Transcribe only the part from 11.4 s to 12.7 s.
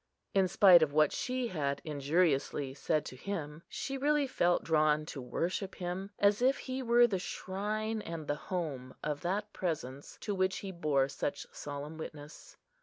solemn witness.